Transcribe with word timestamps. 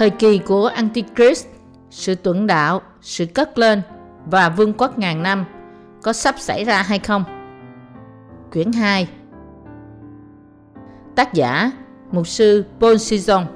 Thời 0.00 0.10
kỳ 0.10 0.38
của 0.38 0.66
Antichrist, 0.66 1.46
sự 1.90 2.14
tuẫn 2.14 2.46
đạo, 2.46 2.82
sự 3.00 3.26
cất 3.26 3.58
lên 3.58 3.82
và 4.26 4.48
vương 4.48 4.72
quốc 4.72 4.98
ngàn 4.98 5.22
năm 5.22 5.44
có 6.02 6.12
sắp 6.12 6.34
xảy 6.38 6.64
ra 6.64 6.82
hay 6.82 6.98
không? 6.98 7.24
Quyển 8.52 8.72
2 8.72 9.08
Tác 11.16 11.34
giả 11.34 11.70
Mục 12.12 12.26
sư 12.26 12.64
Paul 12.80 12.96
Sison 12.96 13.46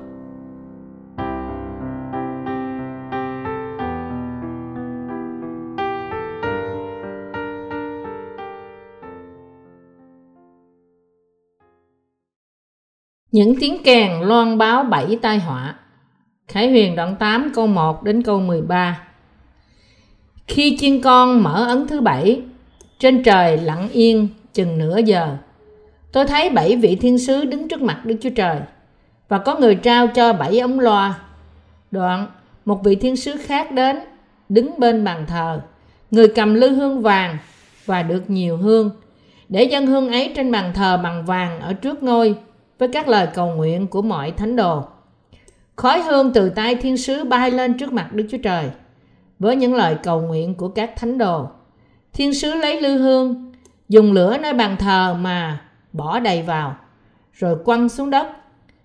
Những 13.31 13.55
tiếng 13.61 13.83
kèn 13.85 14.21
loan 14.21 14.59
báo 14.59 14.85
bảy 14.85 15.19
tai 15.23 15.39
họa. 15.39 15.75
Khải 16.49 16.71
huyền 16.71 16.97
đoạn 16.97 17.17
8 17.17 17.53
câu 17.55 17.67
1 17.67 18.03
đến 18.03 18.23
câu 18.23 18.41
13 18.41 19.01
Khi 20.47 20.77
chiên 20.81 21.01
con 21.01 21.43
mở 21.43 21.67
ấn 21.67 21.87
thứ 21.87 22.01
bảy, 22.01 22.43
Trên 22.99 23.23
trời 23.23 23.59
lặng 23.59 23.89
yên 23.93 24.29
chừng 24.53 24.79
nửa 24.79 24.99
giờ. 25.05 25.37
Tôi 26.13 26.27
thấy 26.27 26.51
bảy 26.51 26.77
vị 26.77 26.97
thiên 26.97 27.19
sứ 27.19 27.45
đứng 27.45 27.69
trước 27.69 27.83
mặt 27.83 28.01
Đức 28.05 28.17
Chúa 28.21 28.31
Trời 28.31 28.57
Và 29.29 29.39
có 29.39 29.59
người 29.59 29.75
trao 29.75 30.07
cho 30.07 30.33
bảy 30.33 30.59
ống 30.59 30.81
loa. 30.81 31.19
Đoạn, 31.91 32.27
một 32.65 32.85
vị 32.85 32.95
thiên 32.95 33.17
sứ 33.17 33.37
khác 33.37 33.73
đến, 33.73 33.99
Đứng 34.49 34.71
bên 34.79 35.05
bàn 35.05 35.25
thờ. 35.29 35.61
Người 36.11 36.29
cầm 36.29 36.55
lư 36.55 36.69
hương 36.69 37.03
vàng 37.03 37.37
Và 37.87 38.03
được 38.03 38.31
nhiều 38.31 38.57
hương. 38.57 38.91
Để 39.49 39.63
dân 39.63 39.87
hương 39.87 40.09
ấy 40.09 40.33
trên 40.37 40.53
bàn 40.53 40.73
thờ 40.75 41.01
bằng 41.03 41.25
vàng 41.25 41.61
Ở 41.61 41.73
trước 41.73 42.03
ngôi 42.03 42.35
Với 42.79 42.89
các 42.89 43.09
lời 43.09 43.29
cầu 43.35 43.55
nguyện 43.55 43.87
của 43.87 44.03
mọi 44.03 44.31
thánh 44.31 44.57
đồ. 44.57 44.85
Khói 45.77 46.03
hương 46.03 46.33
từ 46.33 46.49
tay 46.49 46.75
thiên 46.75 46.97
sứ 46.97 47.25
bay 47.25 47.51
lên 47.51 47.79
trước 47.79 47.93
mặt 47.93 48.13
Đức 48.13 48.27
Chúa 48.31 48.39
Trời 48.39 48.71
với 49.39 49.57
những 49.57 49.75
lời 49.75 49.97
cầu 50.03 50.21
nguyện 50.21 50.55
của 50.55 50.69
các 50.69 50.93
thánh 50.97 51.19
đồ. 51.19 51.49
Thiên 52.13 52.35
sứ 52.35 52.55
lấy 52.55 52.81
lư 52.81 52.99
hương, 52.99 53.53
dùng 53.89 54.13
lửa 54.13 54.39
nơi 54.43 54.53
bàn 54.53 54.77
thờ 54.79 55.17
mà 55.21 55.61
bỏ 55.93 56.21
đầy 56.21 56.43
vào, 56.43 56.77
rồi 57.33 57.57
quăng 57.65 57.89
xuống 57.89 58.11
đất, 58.11 58.27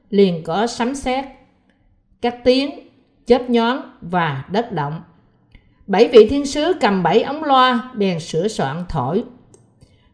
liền 0.09 0.43
có 0.43 0.67
sấm 0.67 0.95
sét, 0.95 1.25
các 2.21 2.35
tiếng, 2.43 2.89
chớp 3.25 3.49
nhón 3.49 3.77
và 4.01 4.45
đất 4.51 4.71
động. 4.71 5.01
Bảy 5.87 6.07
vị 6.07 6.27
thiên 6.29 6.45
sứ 6.45 6.73
cầm 6.81 7.03
bảy 7.03 7.21
ống 7.21 7.43
loa 7.43 7.91
bèn 7.93 8.19
sửa 8.19 8.47
soạn 8.47 8.85
thổi. 8.89 9.23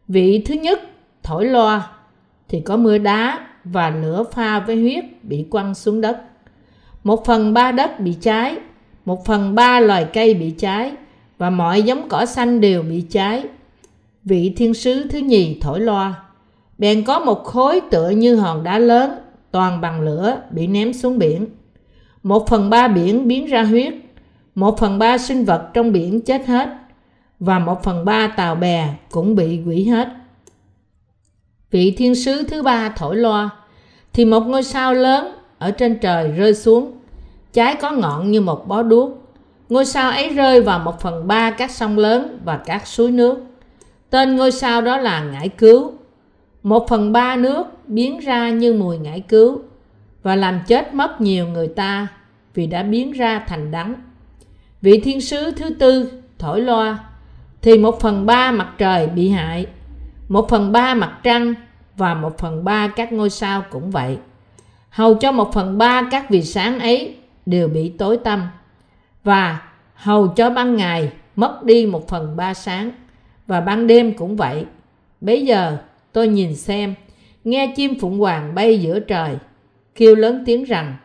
Vị 0.08 0.42
thứ 0.46 0.54
nhất 0.54 0.80
thổi 1.22 1.44
loa 1.44 1.90
thì 2.48 2.60
có 2.60 2.76
mưa 2.76 2.98
đá 2.98 3.46
và 3.64 3.90
lửa 3.90 4.24
pha 4.32 4.60
với 4.60 4.76
huyết 4.76 5.04
bị 5.22 5.46
quăng 5.50 5.74
xuống 5.74 6.00
đất 6.00 6.22
một 7.06 7.24
phần 7.24 7.54
ba 7.54 7.72
đất 7.72 8.00
bị 8.00 8.16
cháy, 8.20 8.56
một 9.04 9.24
phần 9.26 9.54
ba 9.54 9.80
loài 9.80 10.06
cây 10.12 10.34
bị 10.34 10.50
cháy 10.50 10.92
và 11.38 11.50
mọi 11.50 11.82
giống 11.82 12.08
cỏ 12.08 12.26
xanh 12.26 12.60
đều 12.60 12.82
bị 12.82 13.04
cháy. 13.10 13.44
Vị 14.24 14.52
thiên 14.56 14.74
sứ 14.74 15.08
thứ 15.08 15.18
nhì 15.18 15.60
thổi 15.60 15.80
loa, 15.80 16.14
bèn 16.78 17.04
có 17.04 17.18
một 17.18 17.44
khối 17.44 17.80
tựa 17.90 18.10
như 18.10 18.36
hòn 18.36 18.64
đá 18.64 18.78
lớn, 18.78 19.10
toàn 19.50 19.80
bằng 19.80 20.00
lửa 20.00 20.38
bị 20.50 20.66
ném 20.66 20.92
xuống 20.92 21.18
biển. 21.18 21.46
Một 22.22 22.48
phần 22.48 22.70
ba 22.70 22.88
biển 22.88 23.28
biến 23.28 23.46
ra 23.46 23.62
huyết, 23.62 23.94
một 24.54 24.78
phần 24.78 24.98
ba 24.98 25.18
sinh 25.18 25.44
vật 25.44 25.68
trong 25.74 25.92
biển 25.92 26.20
chết 26.20 26.46
hết, 26.46 26.68
và 27.40 27.58
một 27.58 27.82
phần 27.82 28.04
ba 28.04 28.26
tàu 28.26 28.54
bè 28.54 28.94
cũng 29.10 29.34
bị 29.34 29.60
hủy 29.60 29.84
hết. 29.84 30.08
Vị 31.70 31.94
thiên 31.96 32.14
sứ 32.14 32.42
thứ 32.42 32.62
ba 32.62 32.88
thổi 32.88 33.16
loa, 33.16 33.50
thì 34.12 34.24
một 34.24 34.40
ngôi 34.40 34.62
sao 34.62 34.94
lớn 34.94 35.35
ở 35.58 35.70
trên 35.70 35.98
trời 35.98 36.32
rơi 36.32 36.54
xuống. 36.54 36.92
Trái 37.52 37.76
có 37.80 37.90
ngọn 37.90 38.30
như 38.30 38.40
một 38.40 38.68
bó 38.68 38.82
đuốc. 38.82 39.22
Ngôi 39.68 39.84
sao 39.84 40.10
ấy 40.10 40.28
rơi 40.28 40.60
vào 40.60 40.78
một 40.78 41.00
phần 41.00 41.26
ba 41.26 41.50
các 41.50 41.70
sông 41.70 41.98
lớn 41.98 42.38
và 42.44 42.56
các 42.56 42.86
suối 42.86 43.10
nước. 43.10 43.38
Tên 44.10 44.36
ngôi 44.36 44.52
sao 44.52 44.80
đó 44.80 44.96
là 44.96 45.20
ngải 45.20 45.48
cứu. 45.48 45.92
Một 46.62 46.88
phần 46.88 47.12
ba 47.12 47.36
nước 47.36 47.66
biến 47.86 48.18
ra 48.18 48.50
như 48.50 48.74
mùi 48.74 48.98
ngải 48.98 49.20
cứu 49.20 49.62
và 50.22 50.36
làm 50.36 50.60
chết 50.66 50.94
mất 50.94 51.20
nhiều 51.20 51.48
người 51.48 51.68
ta 51.68 52.06
vì 52.54 52.66
đã 52.66 52.82
biến 52.82 53.12
ra 53.12 53.44
thành 53.48 53.70
đắng. 53.70 53.94
Vị 54.82 55.00
thiên 55.00 55.20
sứ 55.20 55.50
thứ 55.50 55.70
tư, 55.70 56.12
thổi 56.38 56.60
loa, 56.60 56.98
thì 57.62 57.78
một 57.78 58.00
phần 58.00 58.26
ba 58.26 58.50
mặt 58.50 58.68
trời 58.78 59.06
bị 59.06 59.28
hại, 59.28 59.66
một 60.28 60.48
phần 60.48 60.72
ba 60.72 60.94
mặt 60.94 61.18
trăng 61.22 61.54
và 61.96 62.14
một 62.14 62.38
phần 62.38 62.64
ba 62.64 62.88
các 62.88 63.12
ngôi 63.12 63.30
sao 63.30 63.62
cũng 63.70 63.90
vậy 63.90 64.18
hầu 64.88 65.14
cho 65.14 65.32
một 65.32 65.50
phần 65.52 65.78
ba 65.78 66.08
các 66.10 66.30
vì 66.30 66.42
sáng 66.42 66.80
ấy 66.80 67.16
đều 67.46 67.68
bị 67.68 67.88
tối 67.88 68.16
tăm. 68.16 68.48
Và 69.24 69.62
hầu 69.94 70.28
cho 70.28 70.50
ban 70.50 70.76
ngày 70.76 71.12
mất 71.36 71.62
đi 71.64 71.86
một 71.86 72.08
phần 72.08 72.36
ba 72.36 72.54
sáng. 72.54 72.90
Và 73.46 73.60
ban 73.60 73.86
đêm 73.86 74.16
cũng 74.16 74.36
vậy. 74.36 74.64
Bấy 75.20 75.46
giờ 75.46 75.78
tôi 76.12 76.28
nhìn 76.28 76.56
xem, 76.56 76.94
nghe 77.44 77.72
chim 77.76 78.00
phụng 78.00 78.18
hoàng 78.18 78.54
bay 78.54 78.80
giữa 78.80 79.00
trời, 79.00 79.36
kêu 79.94 80.14
lớn 80.14 80.42
tiếng 80.46 80.64
rằng, 80.64 80.96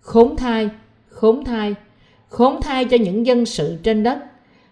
khốn 0.00 0.36
thai 0.36 0.70
khốn 1.08 1.44
thai 1.44 1.74
khốn 2.28 2.60
thai 2.62 2.84
cho 2.84 2.96
những 2.96 3.26
dân 3.26 3.46
sự 3.46 3.78
trên 3.82 4.02
đất, 4.02 4.18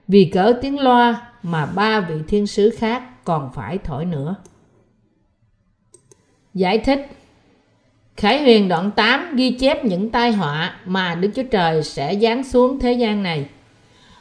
vì 0.08 0.24
cỡ 0.24 0.58
tiếng 0.62 0.80
loa 0.80 1.32
mà 1.42 1.66
ba 1.66 2.00
vị 2.00 2.14
thiên 2.28 2.46
sứ 2.46 2.70
khác 2.70 3.24
còn 3.24 3.50
phải 3.54 3.78
thổi 3.78 4.04
nữa. 4.04 4.34
Giải 6.54 6.78
thích. 6.78 7.06
Khải 8.22 8.42
huyền 8.42 8.68
đoạn 8.68 8.90
8 8.90 9.36
ghi 9.36 9.50
chép 9.50 9.84
những 9.84 10.10
tai 10.10 10.32
họa 10.32 10.74
mà 10.84 11.14
Đức 11.14 11.30
Chúa 11.36 11.42
Trời 11.42 11.82
sẽ 11.82 12.18
giáng 12.22 12.44
xuống 12.44 12.78
thế 12.78 12.92
gian 12.92 13.22
này. 13.22 13.46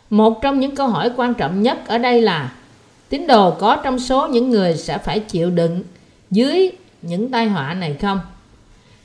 Một 0.09 0.41
trong 0.41 0.59
những 0.59 0.75
câu 0.75 0.87
hỏi 0.87 1.11
quan 1.15 1.33
trọng 1.33 1.61
nhất 1.61 1.87
ở 1.87 1.97
đây 1.97 2.21
là, 2.21 2.51
tín 3.09 3.27
đồ 3.27 3.51
có 3.51 3.75
trong 3.83 3.99
số 3.99 4.27
những 4.27 4.49
người 4.49 4.77
sẽ 4.77 4.97
phải 4.97 5.19
chịu 5.19 5.49
đựng 5.49 5.83
dưới 6.31 6.71
những 7.01 7.31
tai 7.31 7.45
họa 7.45 7.73
này 7.73 7.97
không? 8.01 8.19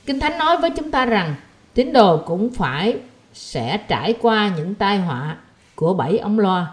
Kinh 0.05 0.19
Thánh 0.19 0.37
nói 0.37 0.57
với 0.57 0.69
chúng 0.69 0.91
ta 0.91 1.05
rằng, 1.05 1.35
tín 1.73 1.93
đồ 1.93 2.17
cũng 2.17 2.49
phải 2.53 2.97
sẽ 3.33 3.77
trải 3.77 4.13
qua 4.21 4.51
những 4.57 4.75
tai 4.75 4.97
họa 4.97 5.37
của 5.75 5.93
bảy 5.93 6.17
ống 6.17 6.39
loa. 6.39 6.67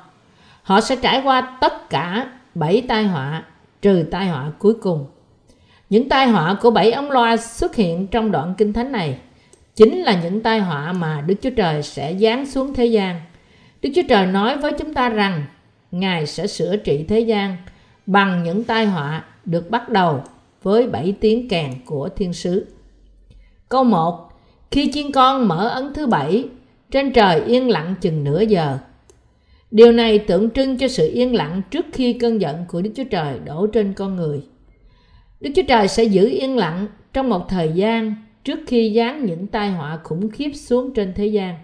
Họ 0.63 0.81
sẽ 0.81 0.97
trải 0.97 1.23
qua 1.25 1.41
tất 1.61 1.91
cả 1.91 2.27
bảy 2.55 2.81
tai 2.89 3.05
họa, 3.05 3.43
trừ 3.83 4.05
tai 4.11 4.27
họa 4.27 4.51
cuối 4.59 4.75
cùng 4.75 5.07
những 5.95 6.09
tai 6.09 6.29
họa 6.29 6.57
của 6.61 6.71
bảy 6.71 6.93
ống 6.93 7.11
loa 7.11 7.37
xuất 7.37 7.77
hiện 7.77 8.07
trong 8.07 8.31
đoạn 8.31 8.55
kinh 8.59 8.73
thánh 8.73 8.93
này 8.93 9.19
chính 9.77 9.99
là 9.99 10.23
những 10.23 10.43
tai 10.43 10.61
họa 10.61 10.93
mà 10.93 11.25
Đức 11.27 11.35
Chúa 11.43 11.51
Trời 11.51 11.83
sẽ 11.83 12.15
giáng 12.21 12.47
xuống 12.47 12.75
thế 12.75 12.87
gian. 12.87 13.21
Đức 13.83 13.91
Chúa 13.95 14.03
Trời 14.09 14.27
nói 14.27 14.57
với 14.59 14.73
chúng 14.79 14.95
ta 14.95 15.09
rằng 15.09 15.45
Ngài 15.91 16.27
sẽ 16.27 16.47
sửa 16.47 16.77
trị 16.77 17.05
thế 17.09 17.21
gian 17.21 17.57
bằng 18.07 18.43
những 18.43 18.65
tai 18.65 18.87
họa 18.87 19.25
được 19.45 19.71
bắt 19.71 19.89
đầu 19.89 20.23
với 20.63 20.87
bảy 20.87 21.15
tiếng 21.21 21.49
kèn 21.49 21.71
của 21.85 22.09
thiên 22.09 22.33
sứ. 22.33 22.67
Câu 23.69 23.85
1. 23.85 24.29
Khi 24.71 24.91
chiên 24.93 25.13
con 25.13 25.49
mở 25.49 25.69
ấn 25.69 25.95
thứ 25.95 26.07
bảy, 26.07 26.49
trên 26.91 27.13
trời 27.13 27.41
yên 27.41 27.69
lặng 27.69 27.95
chừng 28.01 28.25
nửa 28.25 28.41
giờ. 28.41 28.79
Điều 29.71 29.93
này 29.93 30.19
tượng 30.19 30.51
trưng 30.51 30.79
cho 30.79 30.89
sự 30.89 31.11
yên 31.15 31.35
lặng 31.35 31.63
trước 31.71 31.87
khi 31.93 32.13
cơn 32.13 32.41
giận 32.41 32.65
của 32.69 32.83
Đức 32.83 32.91
Chúa 32.97 33.05
Trời 33.11 33.39
đổ 33.45 33.67
trên 33.67 33.93
con 33.93 34.17
người. 34.17 34.43
Đức 35.45 35.51
Chúa 35.57 35.63
Trời 35.69 35.89
sẽ 35.89 36.05
giữ 36.05 36.29
yên 36.29 36.57
lặng 36.57 36.87
trong 37.13 37.29
một 37.29 37.49
thời 37.49 37.73
gian 37.73 38.15
trước 38.45 38.59
khi 38.67 38.95
giáng 38.97 39.25
những 39.25 39.47
tai 39.47 39.71
họa 39.71 39.99
khủng 40.05 40.31
khiếp 40.31 40.51
xuống 40.55 40.95
trên 40.95 41.13
thế 41.15 41.27
gian. 41.27 41.55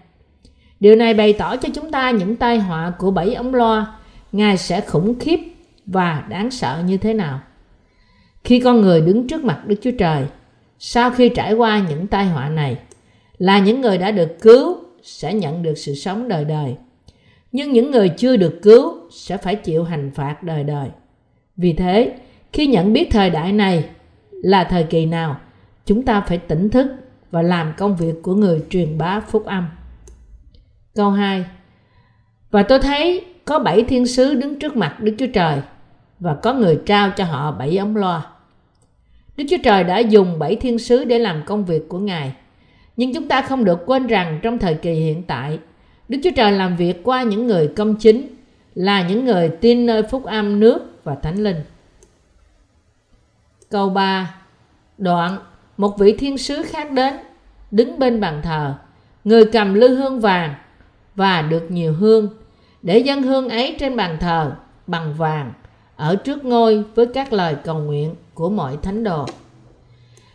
Điều 0.79 0.95
này 0.95 1.13
bày 1.13 1.33
tỏ 1.33 1.57
cho 1.57 1.69
chúng 1.73 1.91
ta 1.91 2.11
những 2.11 2.35
tai 2.35 2.59
họa 2.59 2.93
của 2.99 3.11
bảy 3.11 3.33
ống 3.33 3.55
loa, 3.55 3.95
Ngài 4.31 4.57
sẽ 4.57 4.81
khủng 4.81 5.19
khiếp 5.19 5.39
và 5.85 6.25
đáng 6.29 6.51
sợ 6.51 6.83
như 6.85 6.97
thế 6.97 7.13
nào. 7.13 7.39
Khi 8.43 8.59
con 8.59 8.81
người 8.81 9.01
đứng 9.01 9.27
trước 9.27 9.43
mặt 9.43 9.67
Đức 9.67 9.75
Chúa 9.81 9.91
Trời, 9.99 10.23
sau 10.79 11.11
khi 11.11 11.29
trải 11.29 11.53
qua 11.53 11.85
những 11.89 12.07
tai 12.07 12.25
họa 12.25 12.49
này, 12.49 12.77
là 13.37 13.59
những 13.59 13.81
người 13.81 13.97
đã 13.97 14.11
được 14.11 14.41
cứu 14.41 14.77
sẽ 15.03 15.33
nhận 15.33 15.63
được 15.63 15.77
sự 15.77 15.95
sống 15.95 16.27
đời 16.27 16.45
đời. 16.45 16.75
Nhưng 17.51 17.71
những 17.71 17.91
người 17.91 18.09
chưa 18.09 18.37
được 18.37 18.59
cứu 18.61 18.93
sẽ 19.11 19.37
phải 19.37 19.55
chịu 19.55 19.83
hành 19.83 20.11
phạt 20.15 20.43
đời 20.43 20.63
đời. 20.63 20.89
Vì 21.57 21.73
thế, 21.73 22.13
khi 22.53 22.67
nhận 22.67 22.93
biết 22.93 23.07
thời 23.11 23.29
đại 23.29 23.51
này 23.51 23.89
là 24.31 24.63
thời 24.63 24.83
kỳ 24.83 25.05
nào 25.05 25.37
chúng 25.85 26.03
ta 26.03 26.21
phải 26.21 26.37
tỉnh 26.37 26.69
thức 26.69 26.87
và 27.31 27.41
làm 27.41 27.73
công 27.77 27.95
việc 27.95 28.15
của 28.23 28.35
người 28.35 28.63
truyền 28.69 28.97
bá 28.97 29.19
phúc 29.19 29.45
âm 29.45 29.67
câu 30.95 31.09
2 31.09 31.45
và 32.51 32.63
tôi 32.63 32.79
thấy 32.79 33.25
có 33.45 33.59
bảy 33.59 33.83
thiên 33.83 34.07
sứ 34.07 34.33
đứng 34.33 34.59
trước 34.59 34.75
mặt 34.75 34.99
Đức 34.99 35.15
Chúa 35.17 35.27
Trời 35.33 35.61
và 36.19 36.33
có 36.33 36.53
người 36.53 36.79
trao 36.85 37.09
cho 37.09 37.23
họ 37.23 37.51
bảy 37.51 37.77
ống 37.77 37.95
loa. 37.95 38.25
Đức 39.37 39.43
Chúa 39.49 39.57
Trời 39.63 39.83
đã 39.83 39.99
dùng 39.99 40.39
bảy 40.39 40.55
thiên 40.55 40.79
sứ 40.79 41.03
để 41.03 41.19
làm 41.19 41.43
công 41.45 41.65
việc 41.65 41.89
của 41.89 41.99
Ngài. 41.99 42.33
Nhưng 42.97 43.13
chúng 43.13 43.27
ta 43.27 43.41
không 43.41 43.65
được 43.65 43.79
quên 43.85 44.07
rằng 44.07 44.39
trong 44.41 44.59
thời 44.59 44.73
kỳ 44.73 44.91
hiện 44.93 45.23
tại, 45.23 45.59
Đức 46.09 46.17
Chúa 46.23 46.29
Trời 46.35 46.51
làm 46.51 46.75
việc 46.75 47.03
qua 47.03 47.23
những 47.23 47.47
người 47.47 47.67
công 47.67 47.95
chính, 47.95 48.27
là 48.75 49.07
những 49.09 49.25
người 49.25 49.49
tin 49.49 49.85
nơi 49.85 50.03
phúc 50.03 50.25
âm 50.25 50.59
nước 50.59 50.99
và 51.03 51.15
thánh 51.15 51.43
linh. 51.43 51.57
Câu 53.71 53.89
3 53.89 54.35
Đoạn, 54.97 55.37
Một 55.77 55.99
vị 55.99 56.15
thiên 56.17 56.37
sứ 56.37 56.63
khác 56.63 56.91
đến, 56.91 57.13
Đứng 57.71 57.99
bên 57.99 58.19
bàn 58.19 58.41
thờ 58.43 58.73
người 59.23 59.45
cầm 59.45 59.73
lư 59.73 59.95
hương 59.95 60.19
vàng 60.19 60.53
và 61.15 61.41
được 61.41 61.71
nhiều 61.71 61.93
hương, 61.93 62.29
để 62.81 62.99
dân 62.99 63.23
hương 63.23 63.49
ấy 63.49 63.75
trên 63.79 63.95
bàn 63.95 64.17
thờ 64.19 64.51
bằng 64.87 65.13
vàng, 65.13 65.53
ở 65.95 66.15
trước 66.15 66.45
ngôi 66.45 66.83
với 66.95 67.05
các 67.13 67.33
lời 67.33 67.55
cầu 67.63 67.79
nguyện 67.79 68.15
của 68.33 68.49
mọi 68.49 68.77
thánh 68.81 69.03
đồ. 69.03 69.25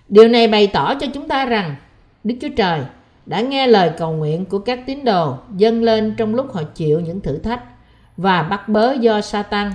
Điều 0.08 0.28
này 0.28 0.48
bày 0.48 0.66
tỏ 0.66 0.94
cho 0.94 1.06
chúng 1.14 1.28
ta 1.28 1.46
rằng, 1.46 1.76
Đức 2.24 2.34
Chúa 2.40 2.50
Trời 2.56 2.80
đã 3.26 3.40
nghe 3.40 3.66
lời 3.66 3.90
cầu 3.98 4.12
nguyện 4.12 4.44
của 4.44 4.58
các 4.58 4.80
tín 4.86 5.04
đồ 5.04 5.34
dâng 5.56 5.82
lên 5.82 6.14
trong 6.16 6.34
lúc 6.34 6.54
họ 6.54 6.62
chịu 6.62 7.00
những 7.00 7.20
thử 7.20 7.38
thách 7.38 7.62
và 8.16 8.42
bắt 8.42 8.68
bớ 8.68 8.92
do 8.92 9.20
Satan 9.20 9.72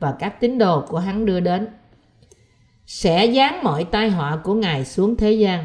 và 0.00 0.14
các 0.18 0.40
tín 0.40 0.58
đồ 0.58 0.80
của 0.80 0.98
hắn 0.98 1.26
đưa 1.26 1.40
đến. 1.40 1.66
Sẽ 2.86 3.32
giáng 3.32 3.62
mọi 3.62 3.84
tai 3.84 4.10
họa 4.10 4.36
của 4.36 4.54
Ngài 4.54 4.84
xuống 4.84 5.16
thế 5.16 5.32
gian. 5.32 5.64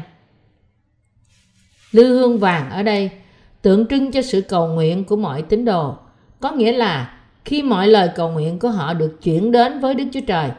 Lư 1.92 2.18
hương 2.18 2.38
vàng 2.38 2.70
ở 2.70 2.82
đây 2.82 3.10
tượng 3.62 3.86
trưng 3.86 4.12
cho 4.12 4.22
sự 4.22 4.40
cầu 4.40 4.66
nguyện 4.66 5.04
của 5.04 5.16
mọi 5.16 5.42
tín 5.42 5.64
đồ. 5.64 5.94
Có 6.40 6.52
nghĩa 6.52 6.72
là 6.72 7.16
khi 7.44 7.62
mọi 7.62 7.88
lời 7.88 8.10
cầu 8.14 8.30
nguyện 8.30 8.58
của 8.58 8.68
họ 8.70 8.94
được 8.94 9.22
chuyển 9.22 9.52
đến 9.52 9.80
với 9.80 9.94
Đức 9.94 10.04
Chúa 10.12 10.20
Trời, 10.26 10.50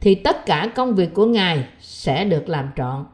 thì 0.00 0.14
tất 0.14 0.46
cả 0.46 0.70
công 0.74 0.94
việc 0.94 1.14
của 1.14 1.26
Ngài 1.26 1.64
sẽ 1.80 2.24
được 2.24 2.48
làm 2.48 2.70
trọn. 2.76 3.04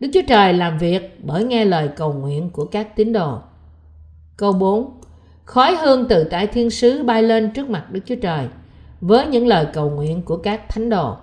Đức 0.00 0.08
Chúa 0.14 0.22
Trời 0.28 0.52
làm 0.52 0.78
việc 0.78 1.18
bởi 1.22 1.44
nghe 1.44 1.64
lời 1.64 1.88
cầu 1.96 2.12
nguyện 2.12 2.50
của 2.50 2.64
các 2.64 2.96
tín 2.96 3.12
đồ. 3.12 3.38
Câu 4.36 4.52
4. 4.52 5.00
Khói 5.44 5.76
hương 5.76 6.08
từ 6.08 6.24
tại 6.24 6.46
thiên 6.46 6.70
sứ 6.70 7.02
bay 7.02 7.22
lên 7.22 7.50
trước 7.50 7.70
mặt 7.70 7.90
Đức 7.90 8.00
Chúa 8.06 8.14
Trời 8.22 8.48
với 9.00 9.26
những 9.26 9.46
lời 9.46 9.66
cầu 9.72 9.90
nguyện 9.90 10.22
của 10.22 10.36
các 10.36 10.68
thánh 10.68 10.90
đồ. 10.90 11.16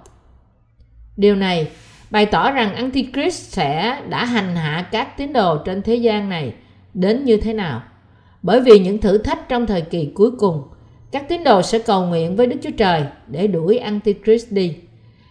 Điều 1.21 1.35
này 1.35 1.67
bày 2.09 2.25
tỏ 2.25 2.51
rằng 2.51 2.75
Antichrist 2.75 3.53
sẽ 3.53 4.01
đã 4.09 4.25
hành 4.25 4.55
hạ 4.55 4.87
các 4.91 5.17
tín 5.17 5.33
đồ 5.33 5.57
trên 5.57 5.81
thế 5.81 5.95
gian 5.95 6.29
này 6.29 6.53
đến 6.93 7.25
như 7.25 7.37
thế 7.37 7.53
nào. 7.53 7.81
Bởi 8.41 8.61
vì 8.61 8.79
những 8.79 8.97
thử 8.97 9.17
thách 9.17 9.49
trong 9.49 9.65
thời 9.65 9.81
kỳ 9.81 10.11
cuối 10.15 10.31
cùng, 10.31 10.63
các 11.11 11.29
tín 11.29 11.43
đồ 11.43 11.61
sẽ 11.61 11.79
cầu 11.79 12.05
nguyện 12.05 12.35
với 12.35 12.47
Đức 12.47 12.55
Chúa 12.63 12.71
Trời 12.77 13.03
để 13.27 13.47
đuổi 13.47 13.77
Antichrist 13.77 14.51
đi, 14.51 14.75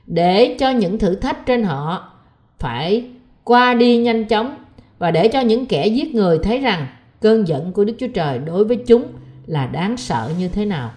để 0.07 0.57
cho 0.61 0.71
những 0.71 0.99
thử 0.99 1.15
thách 1.15 1.47
trên 1.47 1.65
họ 1.65 2.13
phải 2.59 3.05
qua 3.45 3.75
đi 3.75 3.97
nhanh 3.97 4.25
chóng 4.25 4.57
và 4.99 5.11
để 5.11 5.29
cho 5.29 5.41
những 5.41 5.67
kẻ 5.67 5.87
giết 5.87 6.15
người 6.15 6.39
thấy 6.39 6.59
rằng 6.59 6.87
cơn 7.21 7.49
giận 7.49 7.73
của 7.73 7.85
Đức 7.85 7.95
Chúa 7.99 8.09
Trời 8.15 8.39
đối 8.39 8.65
với 8.65 8.77
chúng 8.77 9.05
là 9.47 9.67
đáng 9.67 9.97
sợ 9.97 10.31
như 10.39 10.49
thế 10.49 10.65
nào. 10.65 10.91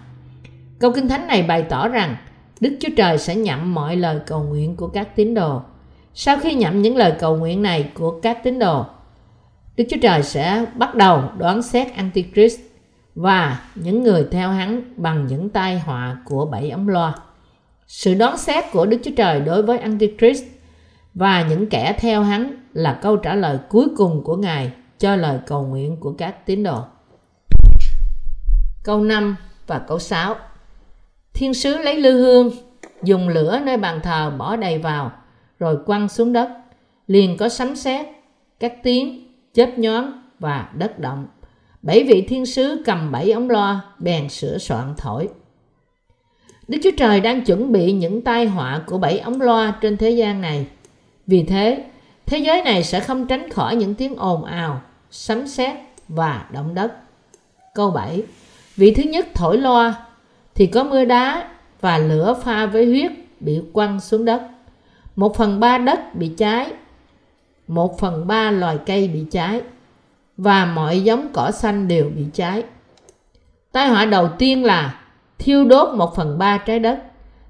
Câu 0.78 0.92
Kinh 0.92 1.08
Thánh 1.08 1.26
này 1.26 1.42
bày 1.42 1.62
tỏ 1.62 1.88
rằng 1.88 2.16
Đức 2.60 2.76
Chúa 2.80 2.88
Trời 2.96 3.18
sẽ 3.18 3.36
nhậm 3.36 3.74
mọi 3.74 3.96
lời 3.96 4.20
cầu 4.26 4.42
nguyện 4.42 4.76
của 4.76 4.88
các 4.88 5.16
tín 5.16 5.34
đồ. 5.34 5.62
Sau 6.14 6.38
khi 6.38 6.54
nhậm 6.54 6.82
những 6.82 6.96
lời 6.96 7.12
cầu 7.18 7.36
nguyện 7.36 7.62
này 7.62 7.90
của 7.94 8.20
các 8.20 8.44
tín 8.44 8.58
đồ, 8.58 8.84
Đức 9.76 9.84
Chúa 9.90 9.96
Trời 10.02 10.22
sẽ 10.22 10.66
bắt 10.74 10.94
đầu 10.94 11.22
đoán 11.38 11.62
xét 11.62 11.94
Antichrist 11.94 12.60
và 13.14 13.60
những 13.74 14.02
người 14.02 14.26
theo 14.30 14.50
hắn 14.50 14.82
bằng 14.96 15.26
những 15.26 15.48
tai 15.48 15.78
họa 15.78 16.16
của 16.24 16.46
bảy 16.46 16.70
ống 16.70 16.88
loa. 16.88 17.14
Sự 17.86 18.14
đoán 18.14 18.38
xét 18.38 18.64
của 18.72 18.86
Đức 18.86 18.98
Chúa 19.04 19.10
Trời 19.16 19.40
đối 19.40 19.62
với 19.62 19.78
Antichrist 19.78 20.44
và 21.14 21.42
những 21.42 21.66
kẻ 21.66 21.96
theo 21.98 22.22
hắn 22.22 22.52
là 22.72 22.98
câu 23.02 23.16
trả 23.16 23.34
lời 23.34 23.58
cuối 23.68 23.86
cùng 23.96 24.24
của 24.24 24.36
Ngài 24.36 24.72
cho 24.98 25.16
lời 25.16 25.38
cầu 25.46 25.66
nguyện 25.66 25.96
của 26.00 26.12
các 26.18 26.46
tín 26.46 26.62
đồ. 26.62 26.80
Câu 28.84 29.00
5 29.00 29.36
và 29.66 29.78
câu 29.78 29.98
6 29.98 30.36
Thiên 31.34 31.54
sứ 31.54 31.78
lấy 31.78 32.00
lư 32.00 32.12
hương, 32.12 32.50
dùng 33.02 33.28
lửa 33.28 33.60
nơi 33.64 33.76
bàn 33.76 34.00
thờ 34.02 34.32
bỏ 34.38 34.56
đầy 34.56 34.78
vào, 34.78 35.12
rồi 35.58 35.78
quăng 35.86 36.08
xuống 36.08 36.32
đất. 36.32 36.48
Liền 37.06 37.36
có 37.36 37.48
sấm 37.48 37.76
sét, 37.76 38.06
các 38.60 38.82
tiếng, 38.82 39.32
chớp 39.54 39.78
nhoáng 39.78 40.22
và 40.38 40.68
đất 40.74 40.98
động. 40.98 41.26
Bảy 41.82 42.04
vị 42.04 42.26
thiên 42.28 42.46
sứ 42.46 42.82
cầm 42.84 43.12
bảy 43.12 43.30
ống 43.32 43.50
loa, 43.50 43.80
bèn 43.98 44.28
sửa 44.28 44.58
soạn 44.58 44.94
thổi. 44.96 45.28
Đức 46.68 46.78
Chúa 46.82 46.90
Trời 46.96 47.20
đang 47.20 47.44
chuẩn 47.44 47.72
bị 47.72 47.92
những 47.92 48.22
tai 48.22 48.46
họa 48.46 48.80
của 48.86 48.98
bảy 48.98 49.18
ống 49.18 49.40
loa 49.40 49.78
trên 49.80 49.96
thế 49.96 50.10
gian 50.10 50.40
này. 50.40 50.66
Vì 51.26 51.42
thế, 51.42 51.84
thế 52.26 52.38
giới 52.38 52.62
này 52.62 52.84
sẽ 52.84 53.00
không 53.00 53.26
tránh 53.26 53.50
khỏi 53.50 53.76
những 53.76 53.94
tiếng 53.94 54.16
ồn 54.16 54.44
ào, 54.44 54.80
sấm 55.10 55.46
sét 55.46 55.76
và 56.08 56.46
động 56.52 56.74
đất. 56.74 56.92
Câu 57.74 57.90
7. 57.90 58.22
Vị 58.76 58.94
thứ 58.94 59.02
nhất 59.02 59.26
thổi 59.34 59.58
loa 59.58 60.03
thì 60.54 60.66
có 60.66 60.84
mưa 60.84 61.04
đá 61.04 61.48
và 61.80 61.98
lửa 61.98 62.36
pha 62.44 62.66
với 62.66 62.86
huyết 62.86 63.12
bị 63.40 63.60
quăng 63.72 64.00
xuống 64.00 64.24
đất. 64.24 64.42
Một 65.16 65.36
phần 65.36 65.60
ba 65.60 65.78
đất 65.78 66.14
bị 66.14 66.30
cháy, 66.36 66.72
một 67.68 67.98
phần 67.98 68.26
ba 68.26 68.50
loài 68.50 68.78
cây 68.86 69.08
bị 69.08 69.24
cháy 69.30 69.60
và 70.36 70.66
mọi 70.66 71.00
giống 71.00 71.28
cỏ 71.32 71.50
xanh 71.50 71.88
đều 71.88 72.10
bị 72.16 72.24
cháy. 72.32 72.62
Tai 73.72 73.88
họa 73.88 74.04
đầu 74.04 74.28
tiên 74.38 74.64
là 74.64 75.00
thiêu 75.38 75.64
đốt 75.64 75.94
một 75.94 76.16
phần 76.16 76.38
ba 76.38 76.58
trái 76.58 76.78
đất, 76.78 76.98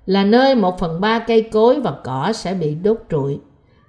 là 0.06 0.24
nơi 0.24 0.54
một 0.54 0.78
phần 0.78 1.00
ba 1.00 1.18
cây 1.18 1.42
cối 1.42 1.80
và 1.80 1.92
cỏ 2.04 2.32
sẽ 2.34 2.54
bị 2.54 2.74
đốt 2.74 2.98
trụi. 3.10 3.38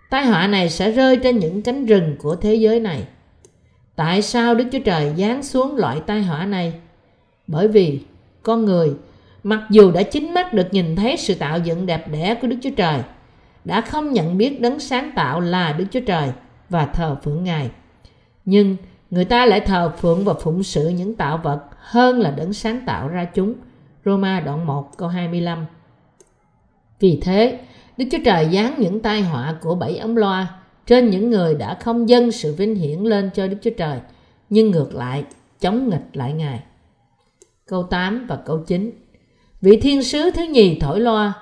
Tai 0.10 0.26
họa 0.26 0.48
này 0.48 0.70
sẽ 0.70 0.92
rơi 0.92 1.18
trên 1.18 1.40
những 1.40 1.62
cánh 1.62 1.86
rừng 1.86 2.16
của 2.20 2.36
thế 2.36 2.56
giới 2.56 2.80
này. 2.80 3.04
Tại 3.96 4.22
sao 4.22 4.56
Đức 4.56 4.66
Chúa 4.72 4.80
Trời 4.80 5.14
giáng 5.18 5.44
xuống 5.44 5.76
loại 5.76 6.00
tai 6.06 6.24
họa 6.24 6.46
này? 6.46 6.74
Bởi 7.48 7.68
vì 7.68 8.00
con 8.46 8.66
người 8.66 8.94
mặc 9.44 9.62
dù 9.70 9.92
đã 9.92 10.04
chính 10.04 10.34
mắt 10.34 10.54
được 10.54 10.68
nhìn 10.72 10.96
thấy 10.96 11.18
sự 11.18 11.36
tạo 11.36 11.60
dựng 11.60 11.86
đẹp 11.86 12.12
đẽ 12.12 12.36
của 12.42 12.48
Đức 12.48 12.56
Chúa 12.62 12.70
Trời, 12.78 13.02
đã 13.66 13.82
không 13.82 14.14
nhận 14.14 14.38
biết 14.38 14.62
đấng 14.62 14.80
sáng 14.80 15.12
tạo 15.16 15.40
là 15.40 15.74
Đức 15.74 15.86
Chúa 15.92 16.00
Trời 16.00 16.32
và 16.70 16.86
thờ 16.86 17.16
phượng 17.24 17.44
Ngài. 17.44 17.70
Nhưng 18.46 18.76
người 19.12 19.26
ta 19.26 19.46
lại 19.46 19.60
thờ 19.60 19.92
phượng 19.98 20.26
và 20.26 20.34
phụng 20.34 20.64
sự 20.64 20.88
những 20.88 21.16
tạo 21.16 21.38
vật 21.38 21.62
hơn 21.78 22.20
là 22.20 22.32
đấng 22.32 22.54
sáng 22.54 22.80
tạo 22.86 23.08
ra 23.08 23.26
chúng. 23.26 23.54
Roma 24.06 24.40
đoạn 24.40 24.66
1 24.66 24.98
câu 24.98 25.08
25 25.08 25.66
Vì 27.00 27.20
thế, 27.22 27.60
Đức 27.98 28.06
Chúa 28.12 28.24
Trời 28.26 28.50
giáng 28.54 28.76
những 28.78 29.00
tai 29.00 29.22
họa 29.22 29.56
của 29.62 29.76
bảy 29.76 29.98
ống 29.98 30.18
loa 30.18 30.48
trên 30.88 31.10
những 31.10 31.30
người 31.30 31.56
đã 31.56 31.78
không 31.82 32.10
dâng 32.10 32.32
sự 32.32 32.54
vinh 32.54 32.76
hiển 32.76 33.00
lên 33.00 33.30
cho 33.34 33.48
Đức 33.48 33.58
Chúa 33.62 33.72
Trời, 33.78 34.00
nhưng 34.50 34.72
ngược 34.72 34.96
lại, 34.96 35.24
chống 35.60 35.90
nghịch 35.90 36.06
lại 36.14 36.34
Ngài. 36.34 36.60
Câu 37.70 37.84
8 37.84 38.26
và 38.28 38.36
câu 38.46 38.58
9 38.58 38.92
Vị 39.62 39.80
thiên 39.82 40.04
sứ 40.04 40.32
thứ 40.32 40.44
nhì 40.44 40.80
thổi 40.80 41.00
loa, 41.00 41.34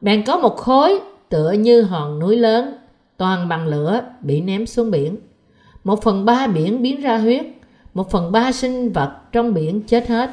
bèn 0.00 0.24
có 0.24 0.36
một 0.36 0.56
khối 0.56 1.00
tựa 1.28 1.50
như 1.50 1.82
hòn 1.82 2.18
núi 2.18 2.36
lớn, 2.36 2.74
toàn 3.16 3.48
bằng 3.48 3.66
lửa 3.66 4.00
bị 4.20 4.40
ném 4.40 4.66
xuống 4.66 4.90
biển. 4.90 5.16
Một 5.84 6.02
phần 6.02 6.24
ba 6.24 6.46
biển 6.46 6.82
biến 6.82 7.00
ra 7.00 7.18
huyết, 7.18 7.46
một 7.94 8.10
phần 8.10 8.32
ba 8.32 8.52
sinh 8.52 8.92
vật 8.92 9.12
trong 9.32 9.54
biển 9.54 9.82
chết 9.82 10.08
hết, 10.08 10.30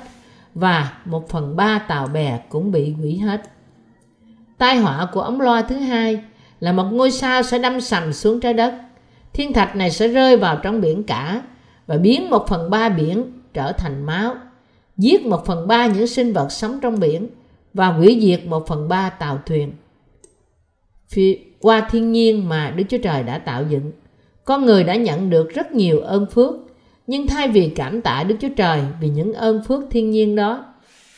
và 0.54 0.94
một 1.06 1.30
phần 1.30 1.56
ba 1.56 1.80
tàu 1.80 2.08
bè 2.08 2.40
cũng 2.50 2.72
bị 2.72 2.94
hủy 2.94 3.18
hết. 3.18 3.42
Tai 4.58 4.78
họa 4.78 5.08
của 5.14 5.22
ống 5.22 5.42
loa 5.42 5.62
thứ 5.62 5.76
hai 5.76 6.22
là 6.60 6.72
một 6.72 6.86
ngôi 6.92 7.12
sao 7.12 7.44
sẽ 7.44 7.60
đâm 7.60 7.82
sầm 7.82 8.14
xuống 8.14 8.40
trái 8.40 8.54
đất. 8.54 8.74
Thiên 9.34 9.54
thạch 9.54 9.76
này 9.76 9.92
sẽ 9.92 10.08
rơi 10.08 10.38
vào 10.38 10.58
trong 10.64 10.82
biển 10.82 11.04
cả 11.04 11.42
và 11.88 11.98
biến 11.98 12.30
một 12.30 12.46
phần 12.48 12.70
ba 12.70 12.90
biển 12.90 13.32
trở 13.54 13.72
thành 13.72 14.06
máu, 14.06 14.36
giết 15.00 15.26
một 15.26 15.46
phần 15.46 15.68
ba 15.68 15.88
những 15.88 16.08
sinh 16.08 16.34
vật 16.34 16.52
sống 16.52 16.80
trong 16.82 17.00
biển 17.00 17.28
và 17.74 17.88
hủy 17.88 18.20
diệt 18.22 18.46
một 18.46 18.68
phần 18.68 18.88
ba 18.88 19.10
tàu 19.10 19.40
thuyền. 19.46 19.74
Qua 21.60 21.88
thiên 21.92 22.12
nhiên 22.12 22.50
mà 22.50 22.74
Đức 22.76 22.84
Chúa 22.90 22.98
Trời 22.98 23.24
đã 23.24 23.38
tạo 23.38 23.64
dựng, 23.70 23.92
con 24.46 24.66
người 24.66 24.84
đã 24.84 24.96
nhận 24.96 25.30
được 25.30 25.50
rất 25.50 25.72
nhiều 25.72 26.00
ơn 26.00 26.26
phước, 26.26 26.54
nhưng 27.08 27.28
thay 27.28 27.48
vì 27.48 27.70
cảm 27.76 28.02
tạ 28.02 28.24
Đức 28.24 28.36
Chúa 28.40 28.50
Trời 28.56 28.82
vì 29.02 29.10
những 29.10 29.34
ơn 29.34 29.64
phước 29.64 29.84
thiên 29.92 30.12
nhiên 30.12 30.36
đó, 30.36 30.66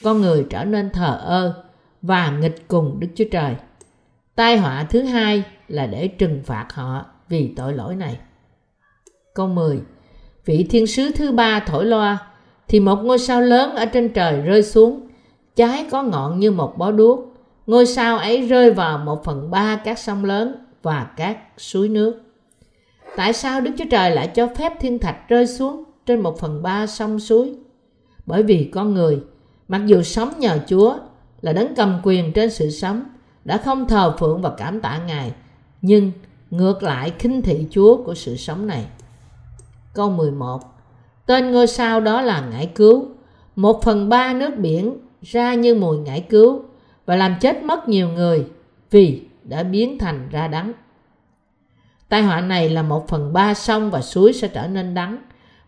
con 0.04 0.22
người 0.22 0.46
trở 0.50 0.66
nên 0.66 0.90
thờ 0.90 1.20
ơ 1.24 1.64
và 2.02 2.32
nghịch 2.32 2.68
cùng 2.68 3.00
Đức 3.00 3.08
Chúa 3.16 3.26
Trời. 3.32 3.56
Tai 4.36 4.58
họa 4.58 4.84
thứ 4.84 5.02
hai 5.02 5.44
là 5.68 5.88
để 5.88 6.08
trừng 6.08 6.42
phạt 6.46 6.68
họ 6.74 7.06
vì 7.30 7.54
tội 7.56 7.74
lỗi 7.74 7.96
này. 7.96 8.18
Câu 9.34 9.48
10 9.48 9.80
Vị 10.46 10.68
thiên 10.70 10.88
sứ 10.88 11.12
thứ 11.12 11.32
ba 11.32 11.60
thổi 11.60 11.86
loa 11.86 12.31
thì 12.72 12.80
một 12.80 12.96
ngôi 12.96 13.20
sao 13.20 13.42
lớn 13.42 13.76
ở 13.76 13.86
trên 13.86 14.10
trời 14.14 14.42
rơi 14.42 14.64
xuống. 14.64 15.08
Trái 15.56 15.88
có 15.92 16.04
ngọn 16.04 16.40
như 16.40 16.52
một 16.52 16.78
bó 16.78 16.92
đuốc. 16.92 17.34
Ngôi 17.68 17.86
sao 17.86 18.18
ấy 18.18 18.48
rơi 18.48 18.72
vào 18.72 18.98
một 18.98 19.24
phần 19.24 19.52
ba 19.52 19.76
các 19.76 20.00
sông 20.00 20.26
lớn 20.26 20.56
và 20.84 21.08
các 21.18 21.38
suối 21.58 21.90
nước. 21.90 22.22
Tại 23.16 23.34
sao 23.34 23.62
đức 23.62 23.72
chúa 23.78 23.86
trời 23.92 24.12
lại 24.12 24.28
cho 24.28 24.48
phép 24.48 24.74
thiên 24.80 25.00
thạch 25.00 25.30
rơi 25.30 25.48
xuống 25.48 25.84
trên 26.06 26.20
một 26.20 26.40
phần 26.40 26.64
ba 26.64 26.88
sông 26.88 27.20
suối? 27.20 27.54
Bởi 28.26 28.44
vì 28.44 28.70
con 28.74 28.94
người, 28.94 29.20
mặc 29.68 29.82
dù 29.86 30.02
sống 30.02 30.34
nhờ 30.40 30.60
chúa, 30.68 30.96
là 31.42 31.54
đấng 31.54 31.76
cầm 31.76 32.00
quyền 32.04 32.34
trên 32.34 32.50
sự 32.50 32.70
sống, 32.70 33.04
đã 33.46 33.58
không 33.58 33.88
thờ 33.88 34.16
phượng 34.20 34.42
và 34.42 34.52
cảm 34.58 34.82
tạ 34.82 35.00
ngài, 35.08 35.34
nhưng 35.82 36.12
ngược 36.52 36.84
lại 36.84 37.14
khinh 37.20 37.42
thị 37.42 37.68
chúa 37.70 38.04
của 38.04 38.16
sự 38.16 38.36
sống 38.36 38.68
này. 38.68 38.86
Câu 39.94 40.10
11 40.10 40.71
tên 41.32 41.52
ngôi 41.52 41.68
sao 41.68 42.02
đó 42.02 42.22
là 42.22 42.42
ngải 42.52 42.66
cứu 42.76 43.08
một 43.56 43.84
phần 43.84 44.10
ba 44.10 44.34
nước 44.34 44.58
biển 44.58 44.98
ra 45.22 45.54
như 45.54 45.76
mùi 45.76 45.98
ngải 45.98 46.22
cứu 46.30 46.64
và 47.06 47.16
làm 47.16 47.36
chết 47.42 47.64
mất 47.64 47.90
nhiều 47.90 48.10
người 48.10 48.46
vì 48.90 49.22
đã 49.44 49.64
biến 49.64 49.98
thành 50.00 50.30
ra 50.32 50.48
đắng. 50.48 50.74
Tai 52.10 52.24
họa 52.24 52.42
này 52.42 52.70
là 52.70 52.82
một 52.82 53.08
phần 53.08 53.34
ba 53.34 53.54
sông 53.54 53.92
và 53.92 54.02
suối 54.02 54.34
sẽ 54.34 54.48
trở 54.48 54.68
nên 54.68 54.94
đắng 54.94 55.18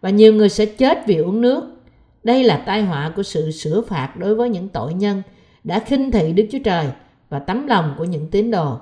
và 0.02 0.10
nhiều 0.10 0.34
người 0.34 0.50
sẽ 0.50 0.66
chết 0.66 1.08
vì 1.08 1.18
uống 1.18 1.42
nước. 1.42 1.64
Đây 2.24 2.44
là 2.44 2.58
tai 2.58 2.84
họa 2.84 3.12
của 3.16 3.24
sự 3.24 3.52
sửa 3.52 3.82
phạt 3.82 4.18
đối 4.18 4.36
với 4.36 4.50
những 4.50 4.70
tội 4.70 4.94
nhân 4.94 5.22
đã 5.64 5.80
khinh 5.80 6.12
thị 6.12 6.34
Đức 6.34 6.46
Chúa 6.52 6.60
Trời 6.64 6.88
và 7.30 7.40
tấm 7.40 7.68
lòng 7.68 7.96
của 7.98 8.04
những 8.04 8.28
tín 8.28 8.52
đồ. 8.52 8.78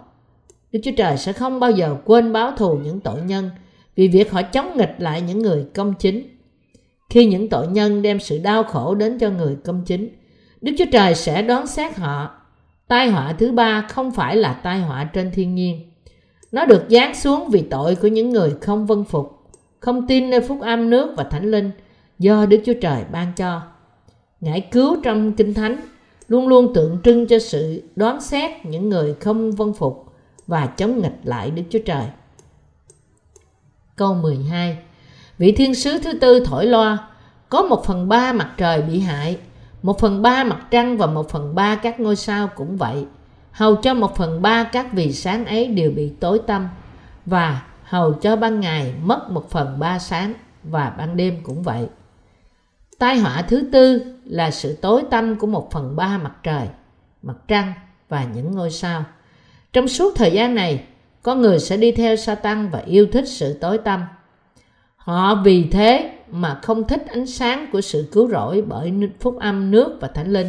Đức 0.72 0.80
Chúa 0.84 0.92
Trời 0.98 1.18
sẽ 1.18 1.34
không 1.34 1.60
bao 1.60 1.72
giờ 1.72 1.96
quên 2.06 2.34
báo 2.34 2.52
thù 2.58 2.78
những 2.78 3.00
tội 3.00 3.22
nhân 3.22 3.50
vì 3.96 4.08
việc 4.08 4.32
họ 4.32 4.42
chống 4.42 4.78
nghịch 4.78 4.96
lại 4.98 5.22
những 5.22 5.40
người 5.40 5.66
công 5.74 5.94
chính. 6.00 6.41
Khi 7.12 7.26
những 7.26 7.50
tội 7.50 7.68
nhân 7.68 8.02
đem 8.02 8.20
sự 8.20 8.40
đau 8.40 8.64
khổ 8.64 8.96
đến 8.96 9.20
cho 9.20 9.30
người 9.30 9.58
công 9.66 9.84
chính, 9.86 10.10
Đức 10.62 10.72
Chúa 10.78 10.86
Trời 10.92 11.16
sẽ 11.16 11.42
đoán 11.42 11.68
xét 11.68 11.98
họ. 11.98 12.32
Tai 12.88 13.10
họa 13.10 13.34
thứ 13.34 13.52
ba 13.52 13.88
không 13.90 14.12
phải 14.12 14.36
là 14.36 14.54
tai 14.54 14.80
họa 14.80 15.04
trên 15.04 15.32
thiên 15.32 15.56
nhiên. 15.56 15.92
Nó 16.52 16.66
được 16.66 16.84
giáng 16.90 17.16
xuống 17.16 17.50
vì 17.50 17.62
tội 17.62 17.96
của 17.96 18.08
những 18.08 18.30
người 18.30 18.54
không 18.62 18.86
vân 18.86 19.04
phục, 19.04 19.44
không 19.80 20.08
tin 20.08 20.30
nơi 20.30 20.42
phúc 20.42 20.62
âm 20.62 20.90
nước 20.90 21.14
và 21.18 21.24
thánh 21.24 21.52
linh 21.52 21.72
do 22.20 22.46
Đức 22.46 22.62
Chúa 22.66 22.74
Trời 22.82 23.04
ban 23.12 23.34
cho. 23.36 23.62
Ngải 24.42 24.62
cứu 24.62 24.98
trong 25.04 25.34
Kinh 25.34 25.54
Thánh 25.54 25.78
luôn 26.28 26.48
luôn 26.48 26.74
tượng 26.74 26.98
trưng 27.04 27.28
cho 27.28 27.40
sự 27.40 27.84
đoán 27.96 28.22
xét 28.22 28.66
những 28.66 28.90
người 28.90 29.14
không 29.20 29.52
vân 29.52 29.74
phục 29.74 30.06
và 30.48 30.66
chống 30.66 31.02
nghịch 31.02 31.20
lại 31.24 31.52
Đức 31.52 31.64
Chúa 31.70 31.80
Trời. 31.86 32.06
Câu 33.96 34.14
12 34.14 34.78
Vị 35.42 35.52
thiên 35.52 35.76
sứ 35.76 36.00
thứ 36.00 36.14
tư 36.14 36.46
thổi 36.46 36.66
loa 36.66 36.98
Có 37.50 37.62
một 37.62 37.86
phần 37.86 38.10
ba 38.10 38.34
mặt 38.34 38.50
trời 38.58 38.82
bị 38.82 39.00
hại 39.00 39.38
Một 39.82 40.00
phần 40.00 40.22
ba 40.22 40.44
mặt 40.44 40.68
trăng 40.72 40.98
và 40.98 41.06
một 41.06 41.30
phần 41.30 41.56
ba 41.56 41.76
các 41.76 42.00
ngôi 42.00 42.16
sao 42.16 42.48
cũng 42.56 42.78
vậy 42.78 43.06
Hầu 43.52 43.76
cho 43.76 43.94
một 43.94 44.16
phần 44.16 44.42
ba 44.42 44.64
các 44.64 44.94
vì 44.94 45.14
sáng 45.14 45.46
ấy 45.46 45.68
đều 45.68 45.92
bị 45.92 46.10
tối 46.20 46.40
tăm 46.48 46.70
Và 47.26 47.62
hầu 47.84 48.14
cho 48.14 48.36
ban 48.36 48.60
ngày 48.60 48.94
mất 49.04 49.32
một 49.32 49.50
phần 49.50 49.80
ba 49.80 50.00
sáng 50.00 50.34
Và 50.64 50.94
ban 50.98 51.18
đêm 51.18 51.38
cũng 51.44 51.64
vậy 51.64 51.88
Tai 53.00 53.18
họa 53.18 53.42
thứ 53.42 53.64
tư 53.72 54.02
là 54.26 54.52
sự 54.52 54.78
tối 54.82 55.04
tăm 55.10 55.36
của 55.36 55.48
một 55.48 55.72
phần 55.72 55.96
ba 55.96 56.18
mặt 56.18 56.34
trời, 56.44 56.68
mặt 57.22 57.38
trăng 57.48 57.74
và 58.10 58.26
những 58.36 58.52
ngôi 58.52 58.72
sao. 58.72 59.04
Trong 59.74 59.88
suốt 59.88 60.14
thời 60.16 60.32
gian 60.32 60.56
này, 60.56 60.84
con 61.22 61.42
người 61.42 61.60
sẽ 61.60 61.78
đi 61.78 61.92
theo 61.92 62.16
Satan 62.16 62.70
và 62.70 62.80
yêu 62.80 63.08
thích 63.12 63.28
sự 63.28 63.54
tối 63.54 63.78
tăm. 63.78 64.06
Họ 65.04 65.42
vì 65.44 65.64
thế 65.64 66.12
mà 66.32 66.60
không 66.64 66.88
thích 66.88 67.06
ánh 67.08 67.26
sáng 67.26 67.68
của 67.72 67.82
sự 67.82 68.08
cứu 68.12 68.30
rỗi 68.30 68.64
bởi 68.68 68.94
phúc 69.20 69.38
âm 69.40 69.72
nước 69.72 69.98
và 70.02 70.08
thánh 70.08 70.34
linh 70.34 70.48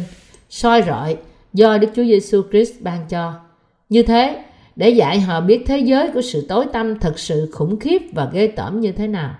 soi 0.49 0.81
rọi 0.81 1.17
do 1.53 1.77
Đức 1.77 1.87
Chúa 1.95 2.03
Giêsu 2.03 2.41
Christ 2.51 2.81
ban 2.81 3.07
cho. 3.09 3.33
Như 3.89 4.03
thế, 4.03 4.43
để 4.75 4.89
dạy 4.89 5.19
họ 5.19 5.41
biết 5.41 5.63
thế 5.67 5.79
giới 5.79 6.11
của 6.13 6.21
sự 6.21 6.45
tối 6.49 6.65
tăm 6.73 6.99
thật 6.99 7.19
sự 7.19 7.49
khủng 7.53 7.79
khiếp 7.79 8.01
và 8.13 8.29
ghê 8.33 8.47
tởm 8.47 8.79
như 8.79 8.91
thế 8.91 9.07
nào. 9.07 9.35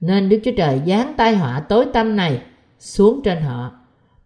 Nên 0.00 0.28
Đức 0.28 0.40
Chúa 0.44 0.50
Trời 0.56 0.80
giáng 0.86 1.14
tai 1.16 1.36
họa 1.36 1.60
tối 1.60 1.86
tăm 1.92 2.16
này 2.16 2.42
xuống 2.78 3.20
trên 3.24 3.40
họ. 3.40 3.70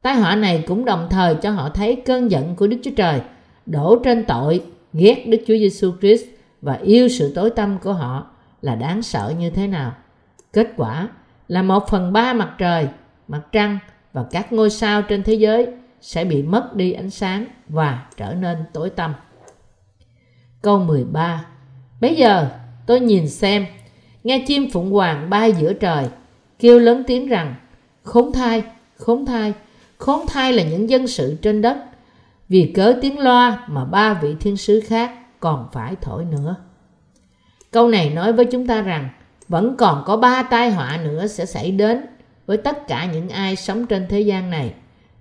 Tai 0.02 0.14
họa 0.14 0.36
này 0.36 0.64
cũng 0.66 0.84
đồng 0.84 1.06
thời 1.10 1.34
cho 1.34 1.50
họ 1.50 1.68
thấy 1.68 1.96
cơn 1.96 2.30
giận 2.30 2.56
của 2.56 2.66
Đức 2.66 2.76
Chúa 2.84 2.90
Trời 2.96 3.20
đổ 3.66 3.96
trên 4.04 4.24
tội 4.24 4.62
ghét 4.92 5.24
Đức 5.26 5.38
Chúa 5.46 5.54
Giêsu 5.54 5.92
Christ 6.00 6.24
và 6.62 6.74
yêu 6.74 7.08
sự 7.08 7.32
tối 7.34 7.50
tăm 7.50 7.78
của 7.78 7.92
họ 7.92 8.26
là 8.62 8.74
đáng 8.74 9.02
sợ 9.02 9.32
như 9.38 9.50
thế 9.50 9.66
nào. 9.66 9.92
Kết 10.56 10.72
quả 10.76 11.08
là 11.48 11.62
một 11.62 11.88
phần 11.88 12.12
ba 12.12 12.32
mặt 12.32 12.54
trời, 12.58 12.88
mặt 13.28 13.42
trăng 13.52 13.78
và 14.12 14.24
các 14.30 14.52
ngôi 14.52 14.70
sao 14.70 15.02
trên 15.02 15.22
thế 15.22 15.34
giới 15.34 15.66
sẽ 16.00 16.24
bị 16.24 16.42
mất 16.42 16.76
đi 16.76 16.92
ánh 16.92 17.10
sáng 17.10 17.46
và 17.68 18.06
trở 18.16 18.34
nên 18.34 18.56
tối 18.72 18.90
tăm. 18.90 19.14
Câu 20.62 20.78
13 20.78 21.46
Bây 22.00 22.14
giờ 22.14 22.48
tôi 22.86 23.00
nhìn 23.00 23.28
xem, 23.28 23.66
nghe 24.24 24.44
chim 24.46 24.70
phụng 24.72 24.90
hoàng 24.90 25.30
bay 25.30 25.52
giữa 25.52 25.72
trời, 25.72 26.08
kêu 26.58 26.78
lớn 26.78 27.02
tiếng 27.06 27.28
rằng 27.28 27.54
khốn 28.02 28.32
thai, 28.32 28.62
khốn 28.96 29.26
thai, 29.26 29.52
khốn 29.98 30.26
thai 30.26 30.52
là 30.52 30.62
những 30.62 30.90
dân 30.90 31.06
sự 31.06 31.36
trên 31.42 31.62
đất, 31.62 31.76
vì 32.48 32.72
cớ 32.74 32.94
tiếng 33.02 33.18
loa 33.18 33.64
mà 33.66 33.84
ba 33.84 34.14
vị 34.14 34.34
thiên 34.40 34.56
sứ 34.56 34.80
khác 34.86 35.12
còn 35.40 35.68
phải 35.72 35.96
thổi 36.00 36.24
nữa. 36.24 36.56
Câu 37.70 37.88
này 37.88 38.10
nói 38.10 38.32
với 38.32 38.44
chúng 38.44 38.66
ta 38.66 38.82
rằng 38.82 39.08
vẫn 39.48 39.76
còn 39.76 40.02
có 40.06 40.16
ba 40.16 40.42
tai 40.42 40.70
họa 40.70 40.98
nữa 41.04 41.26
sẽ 41.26 41.46
xảy 41.46 41.70
đến 41.70 42.06
với 42.46 42.56
tất 42.56 42.88
cả 42.88 43.04
những 43.12 43.28
ai 43.28 43.56
sống 43.56 43.86
trên 43.86 44.06
thế 44.08 44.20
gian 44.20 44.50
này. 44.50 44.74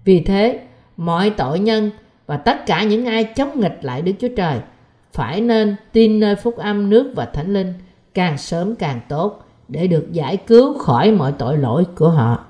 Vì 0.03 0.20
thế, 0.20 0.60
mọi 0.98 1.29
tội 1.29 1.60
nhân 1.60 1.91
và 2.25 2.38
tất 2.38 2.65
cả 2.65 2.84
những 2.84 3.05
ai 3.05 3.24
chống 3.24 3.60
nghịch 3.60 3.79
lại 3.82 4.01
Đức 4.01 4.13
Chúa 4.20 4.36
Trời 4.38 4.60
phải 5.13 5.41
nên 5.41 5.75
tin 5.91 6.20
nơi 6.20 6.36
phúc 6.36 6.58
âm 6.58 6.89
nước 6.89 7.13
và 7.15 7.25
thánh 7.25 7.53
linh 7.53 7.74
càng 8.13 8.38
sớm 8.38 8.75
càng 8.75 9.00
tốt 9.10 9.46
để 9.67 9.88
được 9.88 10.08
giải 10.12 10.38
cứu 10.38 10.77
khỏi 10.77 11.12
mọi 11.12 11.32
tội 11.32 11.58
lỗi 11.58 11.84
của 11.96 12.10
họ. 12.10 12.46